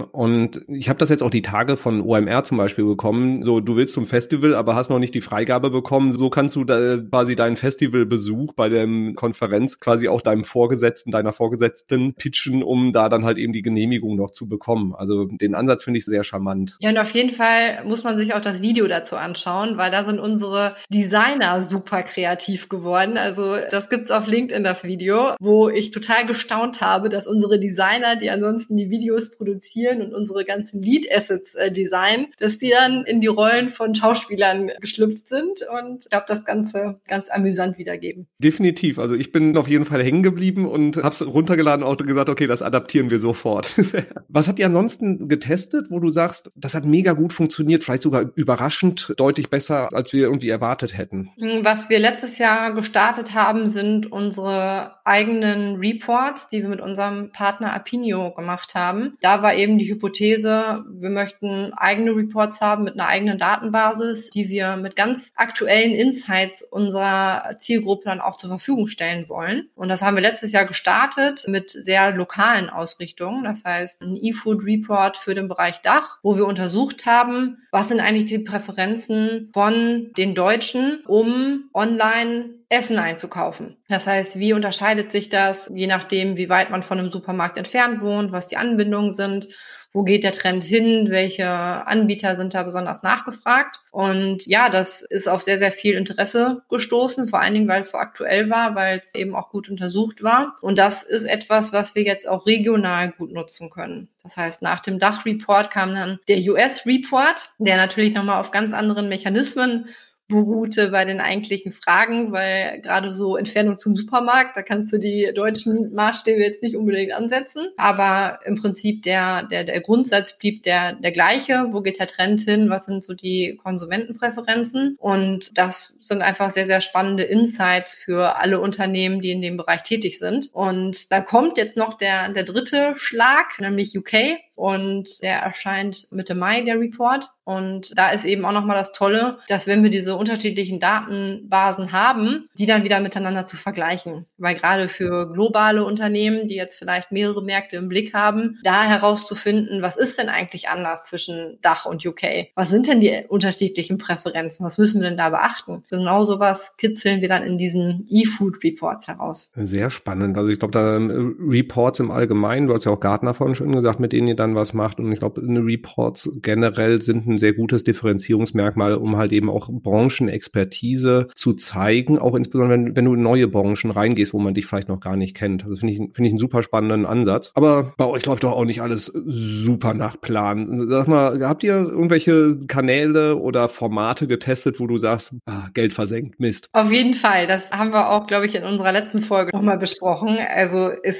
[0.00, 3.42] Und ich habe das jetzt auch die Tage von OMR zum Beispiel bekommen.
[3.42, 6.12] So, du willst zum Festival, aber hast noch nicht die Freigabe bekommen.
[6.12, 11.32] So kannst du da quasi deinen Festivalbesuch bei der Konferenz quasi auch deinem Vorgesetzten, deiner
[11.32, 14.94] Vorgesetzten pitchen, um da dann halt eben die Genehmigung noch zu bekommen.
[14.94, 16.76] Also den Ansatz finde ich sehr charmant.
[16.80, 20.04] Ja, und auf jeden Fall muss man sich auch das Video dazu anschauen, weil da
[20.04, 23.18] sind unsere Designer super kreativ geworden.
[23.18, 28.16] Also das gibt's auf LinkedIn, das Video, wo ich total gestaunt habe, dass unsere Designer,
[28.16, 33.20] die ansonsten die Videos produzieren und unsere ganzen Lead-Assets äh, designen, dass die dann in
[33.20, 38.26] die Rollen von Schauspielern geschlüpft sind und ich glaube, das Ganze ganz amüsant wiedergeben.
[38.38, 38.98] Definitiv.
[38.98, 42.46] Also ich bin auf jeden Fall hängen geblieben und habe es runtergeladen und gesagt, okay,
[42.46, 43.74] das adaptieren wir sofort.
[44.28, 48.24] Was habt ihr ansonsten getestet, wo du sagst, das hat mega gut funktioniert, vielleicht sogar
[48.34, 51.30] überraschend deutlich besser, als wir irgendwie erwartet hätten?
[51.38, 56.97] Hm, was wir letztes Jahr gestartet haben, sind unsere eigenen Reports, die wir mit unserem
[56.98, 59.16] unserem Partner Apinio gemacht haben.
[59.20, 64.48] Da war eben die Hypothese, wir möchten eigene Reports haben mit einer eigenen Datenbasis, die
[64.48, 69.68] wir mit ganz aktuellen Insights unserer Zielgruppe dann auch zur Verfügung stellen wollen.
[69.76, 73.44] Und das haben wir letztes Jahr gestartet mit sehr lokalen Ausrichtungen.
[73.44, 78.00] Das heißt, ein E-Food Report für den Bereich Dach, wo wir untersucht haben, was sind
[78.00, 83.76] eigentlich die Präferenzen von den Deutschen, um online Essen einzukaufen.
[83.88, 88.02] Das heißt, wie unterscheidet sich das, je nachdem, wie weit man von einem Supermarkt entfernt
[88.02, 89.48] wohnt, was die Anbindungen sind,
[89.92, 93.80] wo geht der Trend hin, welche Anbieter sind da besonders nachgefragt.
[93.90, 97.92] Und ja, das ist auf sehr, sehr viel Interesse gestoßen, vor allen Dingen, weil es
[97.92, 100.56] so aktuell war, weil es eben auch gut untersucht war.
[100.60, 104.08] Und das ist etwas, was wir jetzt auch regional gut nutzen können.
[104.22, 109.08] Das heißt, nach dem Dach-Report kam dann der US-Report, der natürlich nochmal auf ganz anderen
[109.08, 109.88] Mechanismen
[110.28, 115.32] beruhte bei den eigentlichen Fragen, weil gerade so Entfernung zum Supermarkt, da kannst du die
[115.34, 117.68] deutschen Maßstäbe jetzt nicht unbedingt ansetzen.
[117.78, 121.68] Aber im Prinzip der, der, der Grundsatz blieb der, der gleiche.
[121.70, 122.68] Wo geht der Trend hin?
[122.68, 124.96] Was sind so die Konsumentenpräferenzen?
[124.98, 129.82] Und das sind einfach sehr, sehr spannende Insights für alle Unternehmen, die in dem Bereich
[129.82, 130.50] tätig sind.
[130.52, 134.38] Und da kommt jetzt noch der, der dritte Schlag, nämlich UK.
[134.58, 137.30] Und der erscheint Mitte Mai, der Report.
[137.44, 142.48] Und da ist eben auch nochmal das Tolle, dass wenn wir diese unterschiedlichen Datenbasen haben,
[142.58, 144.26] die dann wieder miteinander zu vergleichen.
[144.36, 149.80] Weil gerade für globale Unternehmen, die jetzt vielleicht mehrere Märkte im Blick haben, da herauszufinden,
[149.80, 152.48] was ist denn eigentlich anders zwischen Dach und UK?
[152.54, 154.66] Was sind denn die unterschiedlichen Präferenzen?
[154.66, 155.84] Was müssen wir denn da beachten?
[155.88, 159.50] Genau sowas kitzeln wir dann in diesen E-Food Reports heraus.
[159.54, 160.36] Sehr spannend.
[160.36, 163.72] Also ich glaube, da ähm, Reports im Allgemeinen, du hast ja auch Gartner vorhin schon
[163.72, 165.00] gesagt, mit denen ihr dann was macht.
[165.00, 171.28] Und ich glaube, Reports generell sind ein sehr gutes Differenzierungsmerkmal, um halt eben auch Branchenexpertise
[171.34, 174.88] zu zeigen, auch insbesondere wenn, wenn du in neue Branchen reingehst, wo man dich vielleicht
[174.88, 175.64] noch gar nicht kennt.
[175.64, 177.52] Also finde ich, finde ich einen super spannenden Ansatz.
[177.54, 180.88] Aber bei euch läuft doch auch nicht alles super nach Plan.
[180.88, 186.40] Sag mal, habt ihr irgendwelche Kanäle oder Formate getestet, wo du sagst, ah, Geld versenkt,
[186.40, 186.68] Mist?
[186.72, 187.46] Auf jeden Fall.
[187.46, 190.38] Das haben wir auch, glaube ich, in unserer letzten Folge nochmal besprochen.
[190.54, 191.16] Also es,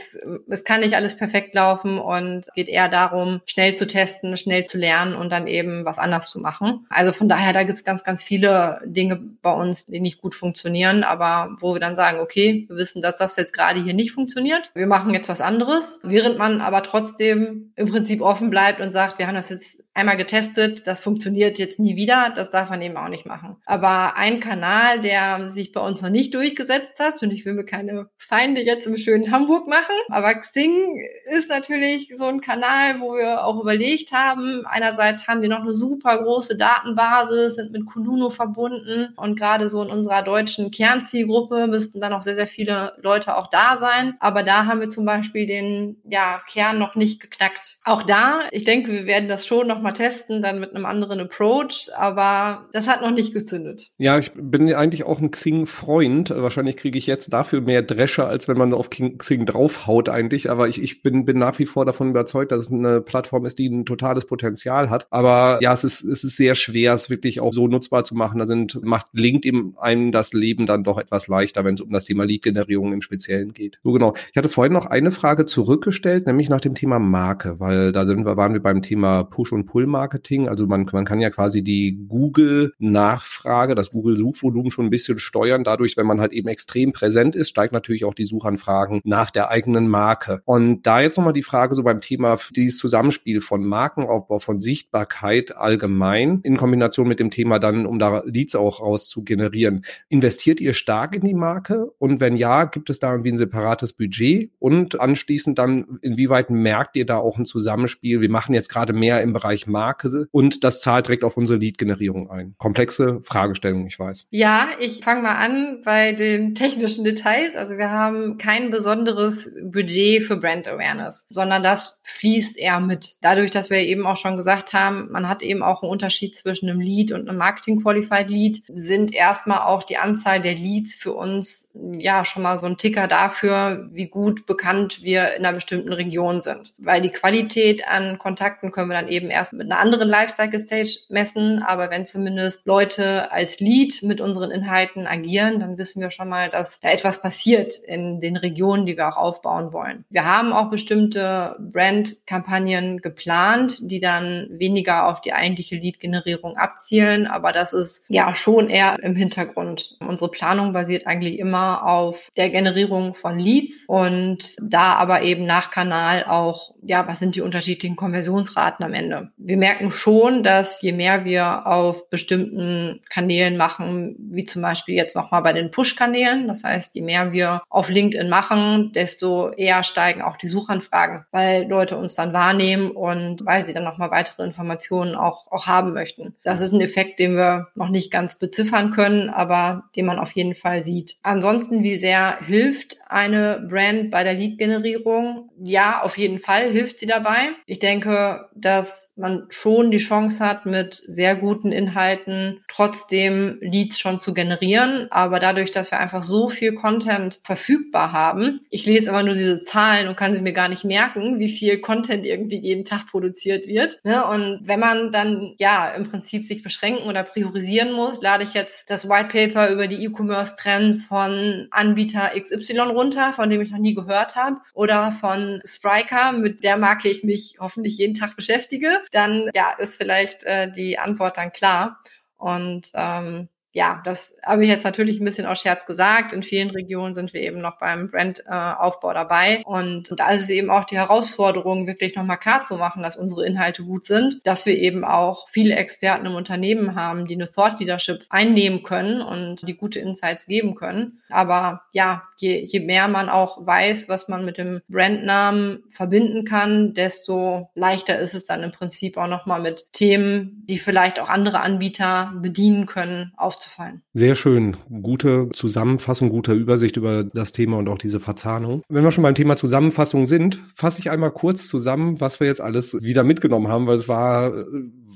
[0.48, 4.64] es kann nicht alles perfekt laufen und es geht eher darum, schnell zu testen, schnell
[4.64, 6.86] zu lernen und dann eben was anders zu machen.
[6.88, 10.34] Also von daher, da gibt es ganz, ganz viele Dinge bei uns, die nicht gut
[10.34, 14.12] funktionieren, aber wo wir dann sagen, okay, wir wissen, dass das jetzt gerade hier nicht
[14.12, 14.70] funktioniert.
[14.74, 19.18] Wir machen jetzt was anderes, während man aber trotzdem im Prinzip offen bleibt und sagt,
[19.18, 22.96] wir haben das jetzt einmal getestet, das funktioniert jetzt nie wieder, das darf man eben
[22.96, 23.56] auch nicht machen.
[23.66, 27.64] Aber ein Kanal, der sich bei uns noch nicht durchgesetzt hat, und ich will mir
[27.64, 31.02] keine Feinde jetzt im schönen Hamburg machen, aber Xing
[31.36, 35.74] ist natürlich so ein Kanal, wo wir auch überlegt haben, einerseits haben wir noch eine
[35.74, 42.00] super große Datenbasis, sind mit Kununo verbunden und gerade so in unserer deutschen Kernzielgruppe müssten
[42.00, 44.14] dann auch sehr, sehr viele Leute auch da sein.
[44.20, 47.78] Aber da haben wir zum Beispiel den ja, Kern noch nicht geknackt.
[47.84, 51.20] Auch da, ich denke, wir werden das schon noch mal testen, dann mit einem anderen
[51.20, 53.88] Approach, aber das hat noch nicht gezündet.
[53.98, 56.30] Ja, ich bin eigentlich auch ein Xing-Freund.
[56.30, 60.50] Wahrscheinlich kriege ich jetzt dafür mehr Drescher, als wenn man auf Xing draufhaut eigentlich.
[60.50, 63.58] Aber ich, ich bin, bin nach wie vor davon überzeugt, dass es eine Plattform ist,
[63.58, 65.06] die ein totales Potenzial hat.
[65.10, 68.38] Aber ja, es ist, es ist sehr schwer, es wirklich auch so nutzbar zu machen.
[68.38, 72.04] Da sind, macht LinkedIn einem das Leben dann doch etwas leichter, wenn es um das
[72.04, 73.78] Thema Lead-Generierung im Speziellen geht.
[73.82, 74.14] So genau.
[74.30, 78.24] Ich hatte vorhin noch eine Frage zurückgestellt, nämlich nach dem Thema Marke, weil da sind
[78.24, 80.48] wir, waren wir beim Thema Push und Pull Pull-Marketing.
[80.48, 85.62] Also man, man kann ja quasi die Google-Nachfrage, das Google-Suchvolumen schon ein bisschen steuern.
[85.62, 89.50] Dadurch, wenn man halt eben extrem präsent ist, steigt natürlich auch die Suchanfragen nach der
[89.50, 90.42] eigenen Marke.
[90.44, 95.56] Und da jetzt nochmal die Frage so beim Thema dieses Zusammenspiel von Markenaufbau, von Sichtbarkeit
[95.56, 99.84] allgemein in Kombination mit dem Thema dann, um da Leads auch raus zu generieren.
[100.08, 101.92] Investiert ihr stark in die Marke?
[101.98, 104.50] Und wenn ja, gibt es da irgendwie ein separates Budget?
[104.58, 108.20] Und anschließend dann, inwieweit merkt ihr da auch ein Zusammenspiel?
[108.20, 112.30] Wir machen jetzt gerade mehr im Bereich Marke und das zahlt direkt auf unsere Lead-Generierung
[112.30, 112.54] ein.
[112.58, 114.26] Komplexe Fragestellung, ich weiß.
[114.30, 117.56] Ja, ich fange mal an bei den technischen Details.
[117.56, 123.16] Also wir haben kein besonderes Budget für Brand Awareness, sondern das fließt eher mit.
[123.20, 126.68] Dadurch, dass wir eben auch schon gesagt haben, man hat eben auch einen Unterschied zwischen
[126.68, 131.12] einem Lead und einem Marketing Qualified Lead, sind erstmal auch die Anzahl der Leads für
[131.12, 135.92] uns ja schon mal so ein Ticker dafür, wie gut bekannt wir in einer bestimmten
[135.92, 136.74] Region sind.
[136.78, 140.98] Weil die Qualität an Kontakten können wir dann eben erst mit einer anderen Lifecycle Stage
[141.08, 146.28] messen, aber wenn zumindest Leute als Lead mit unseren Inhalten agieren, dann wissen wir schon
[146.28, 150.04] mal, dass da etwas passiert in den Regionen, die wir auch aufbauen wollen.
[150.10, 157.52] Wir haben auch bestimmte Brand-Kampagnen geplant, die dann weniger auf die eigentliche Lead-Generierung abzielen, aber
[157.52, 159.96] das ist ja schon eher im Hintergrund.
[160.00, 165.70] Unsere Planung basiert eigentlich immer auf der Generierung von Leads und da aber eben nach
[165.70, 169.30] Kanal auch, ja, was sind die unterschiedlichen Konversionsraten am Ende?
[169.48, 175.16] wir merken schon, dass je mehr wir auf bestimmten Kanälen machen, wie zum Beispiel jetzt
[175.16, 180.20] nochmal bei den Push-Kanälen, das heißt, je mehr wir auf LinkedIn machen, desto eher steigen
[180.20, 185.14] auch die Suchanfragen, weil Leute uns dann wahrnehmen und weil sie dann nochmal weitere Informationen
[185.14, 186.34] auch, auch haben möchten.
[186.44, 190.32] Das ist ein Effekt, den wir noch nicht ganz beziffern können, aber den man auf
[190.32, 191.16] jeden Fall sieht.
[191.22, 195.48] Ansonsten, wie sehr hilft eine Brand bei der Lead-Generierung?
[195.62, 197.50] Ja, auf jeden Fall hilft sie dabei.
[197.66, 204.20] Ich denke, dass man schon die Chance hat, mit sehr guten Inhalten trotzdem Leads schon
[204.20, 205.08] zu generieren.
[205.10, 209.60] Aber dadurch, dass wir einfach so viel Content verfügbar haben, ich lese immer nur diese
[209.60, 213.66] Zahlen und kann sie mir gar nicht merken, wie viel Content irgendwie jeden Tag produziert
[213.66, 213.98] wird.
[214.04, 214.24] Ne?
[214.24, 218.84] Und wenn man dann ja im Prinzip sich beschränken oder priorisieren muss, lade ich jetzt
[218.86, 223.94] das White Paper über die E-Commerce-Trends von Anbieter XY runter, von dem ich noch nie
[223.94, 229.50] gehört habe, oder von Spriker, mit der Marke ich mich hoffentlich jeden Tag beschäftige dann
[229.54, 232.00] ja, ist vielleicht äh, die Antwort dann klar.
[232.36, 236.32] Und ähm, ja, das habe ich jetzt natürlich ein bisschen aus Scherz gesagt.
[236.32, 239.62] In vielen Regionen sind wir eben noch beim Brandaufbau dabei.
[239.64, 243.46] Und, da ist es eben auch die Herausforderung, wirklich nochmal klar zu machen, dass unsere
[243.46, 247.78] Inhalte gut sind, dass wir eben auch viele Experten im Unternehmen haben, die eine Thought
[247.78, 251.20] Leadership einnehmen können und die gute Insights geben können.
[251.30, 256.94] Aber ja, je, je mehr man auch weiß, was man mit dem Brandnamen verbinden kann,
[256.94, 261.60] desto leichter ist es dann im Prinzip auch nochmal mit Themen, die vielleicht auch andere
[261.60, 263.32] Anbieter bedienen können,
[263.68, 264.02] aufzufallen.
[264.12, 264.76] Sehr schön.
[265.02, 268.82] Gute Zusammenfassung, gute Übersicht über das Thema und auch diese Verzahnung.
[268.88, 272.60] Wenn wir schon beim Thema Zusammenfassung sind, fasse ich einmal kurz zusammen, was wir jetzt
[272.60, 274.64] alles wieder mitgenommen haben, weil es war äh,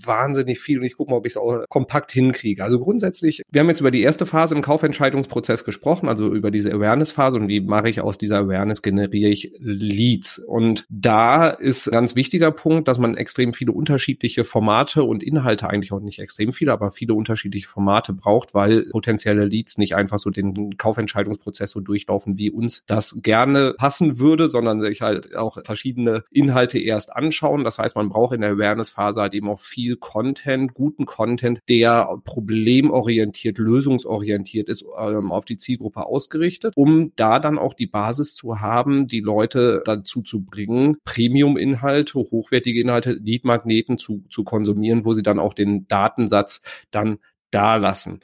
[0.07, 2.63] wahnsinnig viel und ich gucke mal, ob ich es auch kompakt hinkriege.
[2.63, 6.73] Also grundsätzlich, wir haben jetzt über die erste Phase im Kaufentscheidungsprozess gesprochen, also über diese
[6.73, 10.39] Awareness-Phase und wie mache ich aus dieser Awareness, generiere ich Leads.
[10.39, 15.93] Und da ist ganz wichtiger Punkt, dass man extrem viele unterschiedliche Formate und Inhalte, eigentlich
[15.93, 20.31] auch nicht extrem viele, aber viele unterschiedliche Formate braucht, weil potenzielle Leads nicht einfach so
[20.31, 26.25] den Kaufentscheidungsprozess so durchlaufen, wie uns das gerne passen würde, sondern sich halt auch verschiedene
[26.31, 27.65] Inhalte erst anschauen.
[27.65, 31.61] Das heißt, man braucht in der Awareness-Phase halt eben auch viel viel Content, guten Content,
[31.69, 38.35] der problemorientiert, lösungsorientiert ist, ähm, auf die Zielgruppe ausgerichtet, um da dann auch die Basis
[38.35, 45.13] zu haben, die Leute dazu zu bringen, Premium-Inhalte, hochwertige Inhalte, Lead-Magneten zu, zu konsumieren, wo
[45.13, 47.19] sie dann auch den Datensatz dann
[47.51, 48.21] da lassen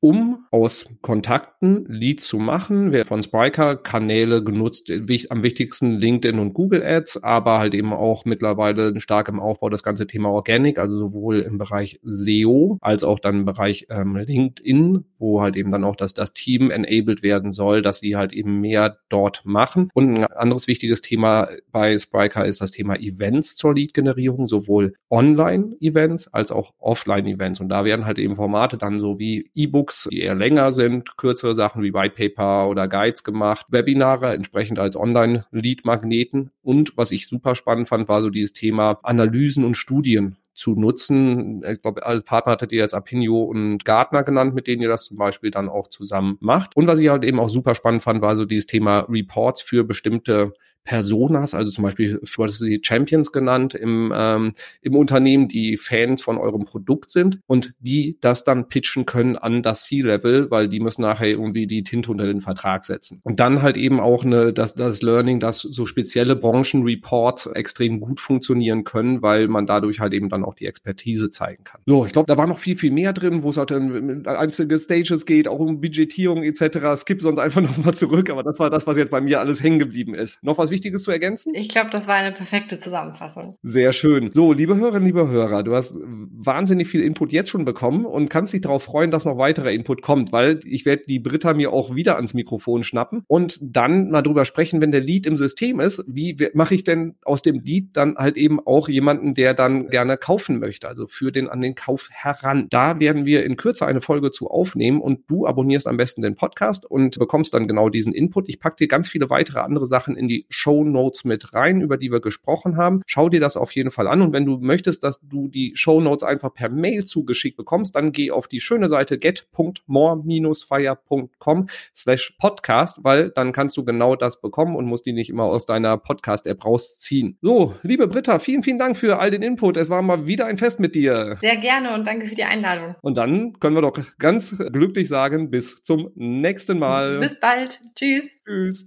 [0.00, 2.92] um aus Kontakten Leads zu machen.
[2.92, 4.90] Wer von Spriker Kanäle genutzt,
[5.28, 9.82] am wichtigsten LinkedIn und Google Ads, aber halt eben auch mittlerweile stark im Aufbau das
[9.82, 15.04] ganze Thema Organic, also sowohl im Bereich SEO als auch dann im Bereich ähm, LinkedIn,
[15.18, 18.60] wo halt eben dann auch das, das Team enabled werden soll, dass sie halt eben
[18.60, 19.88] mehr dort machen.
[19.94, 26.28] Und ein anderes wichtiges Thema bei Spriker ist das Thema Events zur Lead-Generierung, sowohl Online-Events
[26.28, 27.60] als auch Offline-Events.
[27.60, 31.16] Und da werden halt eben Formate dann so wie E-Books E-Books, die eher länger sind,
[31.16, 36.50] kürzere Sachen wie White Paper oder Guides gemacht, Webinare entsprechend als Online-Lead-Magneten.
[36.62, 41.62] Und was ich super spannend fand, war so dieses Thema Analysen und Studien zu nutzen.
[41.64, 45.04] Ich glaube, als Partner hattet ihr jetzt Apinio und Gartner genannt, mit denen ihr das
[45.04, 46.76] zum Beispiel dann auch zusammen macht.
[46.76, 49.84] Und was ich halt eben auch super spannend fand, war so dieses Thema Reports für
[49.84, 50.52] bestimmte
[50.84, 56.22] Personas, also zum Beispiel, du hattest sie Champions genannt im, ähm, im Unternehmen, die Fans
[56.22, 60.80] von eurem Produkt sind und die das dann pitchen können an das C-Level, weil die
[60.80, 63.20] müssen nachher irgendwie die Tinte unter den Vertrag setzen.
[63.22, 68.20] Und dann halt eben auch eine, das, das Learning, dass so spezielle Branchenreports extrem gut
[68.20, 71.80] funktionieren können, weil man dadurch halt eben dann auch die Expertise zeigen kann.
[71.86, 74.78] So, ich glaube, da war noch viel, viel mehr drin, wo es halt dann einzelne
[74.78, 77.00] Stages geht, auch um Budgetierung etc.
[77.00, 79.78] Skip sonst einfach nochmal zurück, aber das war das, was jetzt bei mir alles hängen
[79.78, 80.42] geblieben ist.
[80.42, 81.54] Noch was Wichtiges zu ergänzen?
[81.54, 83.56] Ich glaube, das war eine perfekte Zusammenfassung.
[83.62, 84.30] Sehr schön.
[84.32, 88.52] So, liebe Hörerinnen, liebe Hörer, du hast wahnsinnig viel Input jetzt schon bekommen und kannst
[88.52, 91.94] dich darauf freuen, dass noch weiterer Input kommt, weil ich werde die Britta mir auch
[91.94, 96.04] wieder ans Mikrofon schnappen und dann mal drüber sprechen, wenn der Lead im System ist,
[96.06, 100.16] wie mache ich denn aus dem Lead dann halt eben auch jemanden, der dann gerne
[100.16, 102.66] kaufen möchte, also für den an den Kauf heran.
[102.70, 106.36] Da werden wir in Kürze eine Folge zu aufnehmen und du abonnierst am besten den
[106.36, 108.48] Podcast und bekommst dann genau diesen Input.
[108.48, 111.96] Ich packe dir ganz viele weitere andere Sachen in die Show Notes mit rein, über
[111.96, 113.02] die wir gesprochen haben.
[113.06, 116.00] Schau dir das auf jeden Fall an und wenn du möchtest, dass du die Show
[116.00, 122.98] Notes einfach per Mail zugeschickt bekommst, dann geh auf die schöne Seite get.more-fire.com slash podcast,
[123.02, 126.64] weil dann kannst du genau das bekommen und musst die nicht immer aus deiner Podcast-App
[126.64, 127.38] rausziehen.
[127.40, 129.76] So, liebe Britta, vielen, vielen Dank für all den Input.
[129.76, 131.36] Es war mal wieder ein Fest mit dir.
[131.40, 132.96] Sehr gerne und danke für die Einladung.
[133.02, 137.20] Und dann können wir doch ganz glücklich sagen, bis zum nächsten Mal.
[137.20, 137.80] Bis bald.
[137.94, 138.24] Tschüss.
[138.44, 138.86] Tschüss.